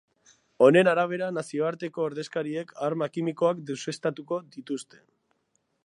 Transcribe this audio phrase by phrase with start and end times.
[0.67, 5.03] Honen arabera nazioarteko ordezkariek arma kimikoak deuseztatuko dituzte.